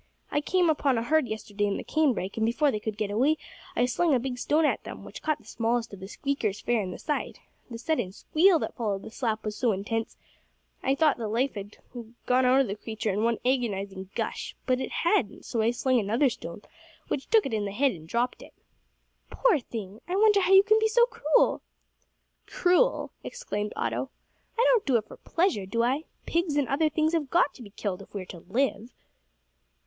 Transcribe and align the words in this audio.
I 0.31 0.41
came 0.41 0.67
upon 0.67 0.97
a 0.97 1.03
herd 1.03 1.27
yesterday 1.27 1.67
in 1.67 1.77
the 1.77 1.83
cane 1.83 2.13
brake, 2.15 2.35
and, 2.35 2.43
before 2.43 2.71
they 2.71 2.79
could 2.79 2.97
get 2.97 3.11
away, 3.11 3.37
I 3.75 3.85
slung 3.85 4.15
a 4.15 4.19
big 4.19 4.39
stone 4.39 4.65
at 4.65 4.83
them, 4.83 5.03
which 5.05 5.21
caught 5.21 5.37
the 5.37 5.45
smallest 5.45 5.93
of 5.93 5.99
the 5.99 6.07
squeakers 6.07 6.59
fair 6.59 6.81
in 6.81 6.89
the 6.89 6.97
side. 6.97 7.37
The 7.69 7.77
sudden 7.77 8.11
squeal 8.11 8.57
that 8.57 8.73
followed 8.75 9.03
the 9.03 9.11
slap 9.11 9.45
was 9.45 9.55
so 9.55 9.73
intense, 9.73 10.17
that 10.81 10.89
I 10.89 10.95
thought 10.95 11.17
the 11.19 11.27
life 11.27 11.53
had 11.53 11.77
gone 12.25 12.45
out 12.47 12.61
of 12.61 12.65
the 12.67 12.75
creature 12.77 13.11
in 13.13 13.21
one 13.23 13.37
agonising 13.45 14.09
gush; 14.15 14.55
but 14.65 14.81
it 14.81 14.89
hadn't, 14.91 15.45
so 15.45 15.61
I 15.61 15.69
slung 15.69 15.99
another 15.99 16.31
stone, 16.31 16.63
which 17.07 17.29
took 17.29 17.45
it 17.45 17.53
in 17.53 17.65
the 17.65 17.71
head 17.71 17.91
and 17.91 18.07
dropt 18.07 18.41
it." 18.41 18.55
"Poor 19.29 19.59
thing! 19.59 20.01
I 20.07 20.15
wonder 20.15 20.41
how 20.41 20.51
you 20.53 20.63
can 20.63 20.79
be 20.79 20.87
so 20.87 21.05
cruel." 21.05 21.61
"Cruel!" 22.47 23.11
exclaimed 23.23 23.71
Otto, 23.75 24.09
"I 24.57 24.65
don't 24.71 24.85
do 24.87 24.97
it 24.97 25.05
for 25.07 25.17
pleasure, 25.17 25.67
do 25.67 25.83
I? 25.83 26.05
Pigs 26.25 26.55
and 26.55 26.67
other 26.69 26.89
things 26.89 27.13
have 27.13 27.29
got 27.29 27.53
to 27.53 27.61
be 27.61 27.69
killed 27.69 28.01
if 28.01 28.15
we 28.15 28.23
are 28.23 28.31
to 28.33 28.39
live." 28.39 28.89